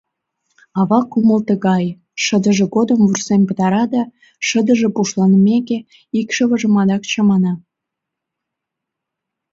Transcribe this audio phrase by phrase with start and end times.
[0.79, 1.91] Ава кумыл тыгае:
[2.23, 4.03] шыдыже годым вурсен пытара да,
[4.47, 5.77] шыдыже пушланымеке,
[6.19, 7.53] икшывыжым адак чамана.